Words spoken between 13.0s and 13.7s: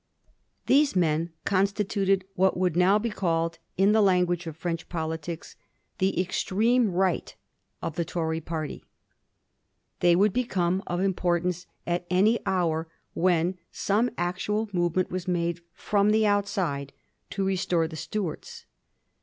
when